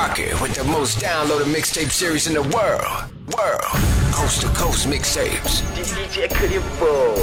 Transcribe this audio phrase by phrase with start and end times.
[0.00, 3.04] rocking with the most downloaded mixtape series in the world.
[3.36, 3.70] World.
[4.16, 5.60] Coast to coast mixtapes.
[5.76, 7.18] DJ Clifford,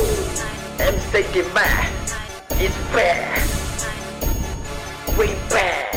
[0.79, 2.13] MC Demand,
[2.51, 3.41] it's back,
[5.17, 5.91] we back.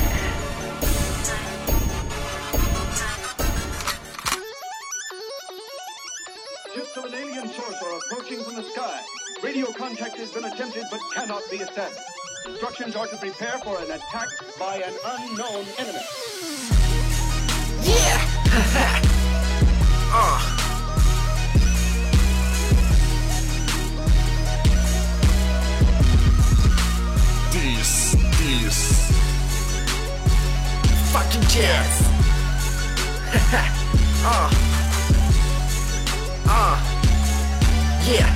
[6.74, 9.01] Ships of an alien source are approaching from the sky.
[9.42, 12.01] Radio contact has been attempted but cannot be established.
[12.47, 14.28] Instructions are to prepare for an attack
[14.58, 16.70] by an unknown enemy.
[31.60, 32.00] Jazz.
[34.24, 34.50] uh.
[36.48, 36.77] Uh.
[38.09, 38.27] Yeah.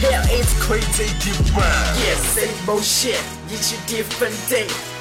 [0.00, 1.62] Hell it's crazy Divine.
[1.62, 4.97] Yeah, same old shit, each a different day。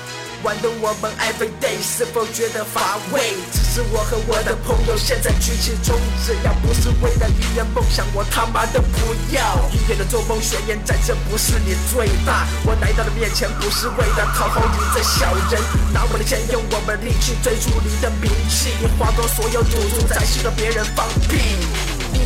[0.47, 3.35] 玩弄我们 every day，是否觉得乏味？
[3.51, 9.43] 只是我和我的朋友现在举起中指，要不是为了音乐梦想，我他妈的不要。
[9.73, 21.56] 音乐的做梦宣言在这不是你最大，我来到了面前不是为了讨好你这小人，拿我的钱用我们力去追逐你的名气，花光所有赌注在希望别人放屁。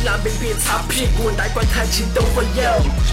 [0.04, 2.62] 拿没别擦屁股，来管弹琴都会有。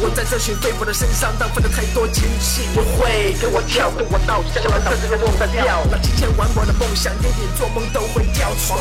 [0.01, 2.63] 我在这群废物的身上浪费了太多精气。
[2.73, 5.85] 不会跟我跳，跟我闹，想让这个忘不掉。
[5.91, 8.79] 那金钱玩我的梦想，连你做梦都会掉床。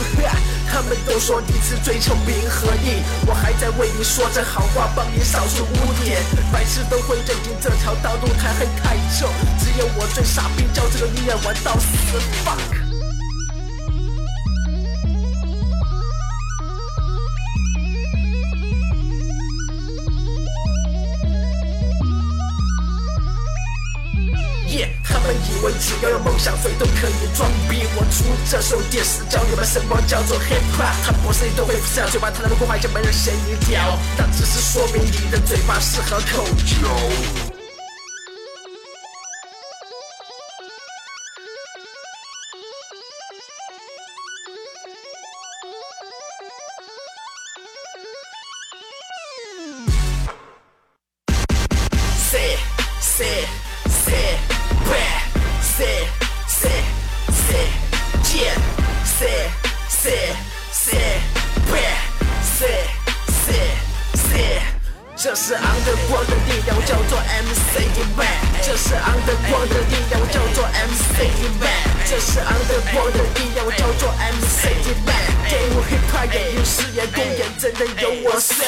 [0.71, 6.23] 他们都说你只追求名和利，我还在为你说着好话，帮你扫除污点。
[6.53, 9.29] 凡事都会认定这条道路太黑太旧，
[9.59, 11.87] 只有我最傻逼，叫这个音乐玩到死。
[12.45, 12.88] fuck。
[25.59, 27.83] 他们以为只要有梦想，谁都可以装逼。
[27.97, 30.95] 我出这首电视，教你们什么叫做 hip hop。
[31.05, 33.99] 它不是一堆会腐烂嘴巴，它那么破坏就没人嫌你屌。
[34.17, 36.89] 那只是说明你的嘴巴适合口酒。
[52.31, 52.57] say,
[53.01, 53.68] say, say,
[65.21, 68.29] 这是昂的光的力量，叫做 MC Man。
[68.63, 71.27] 这是昂的光的力量，叫做 MC
[71.59, 71.71] Man。
[72.07, 75.17] 这是昂的光的力量，叫做 MC Man。
[75.51, 78.65] 给我 hip hop 演艺事业公演，真的有我 say。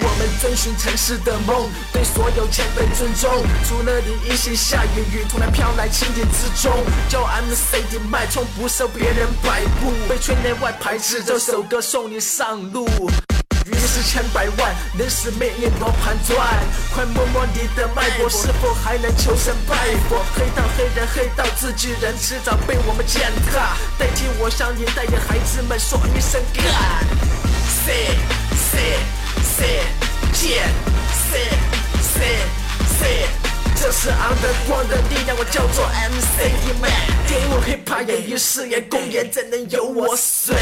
[0.00, 3.44] 我们遵循城市的梦，对所有前辈尊重。
[3.68, 6.72] 除了你一心下雨，雨突然飘来情景之中。
[7.10, 11.22] 叫 MC 的麦，从不受别人摆布，被圈内外排斥。
[11.22, 12.88] 这首歌送你上路。
[13.66, 16.36] 于是千百万，能使命运罗盘转。
[16.94, 19.74] 快摸摸你的脉搏，是否还能求神拜
[20.08, 20.22] 佛？
[20.34, 23.76] 黑道黑人黑到自己人，迟早被我们践踏。
[23.98, 26.64] 代替我向你代言孩子们说一声干。
[27.84, 28.18] say
[28.54, 28.98] say
[29.42, 29.80] say
[30.32, 30.68] 见
[31.30, 31.48] say
[32.02, 32.36] say
[32.98, 33.26] say。
[33.76, 36.90] 这是昂的光的力量，我叫做 MC Man。
[37.26, 40.54] 给我 hiphop 演艺事业公演，怎能有我帅？